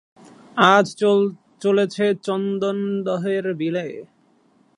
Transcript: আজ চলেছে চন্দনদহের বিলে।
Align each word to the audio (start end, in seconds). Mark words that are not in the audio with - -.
আজ 0.71 0.87
চলেছে 1.61 2.05
চন্দনদহের 2.25 3.45
বিলে। 3.53 3.87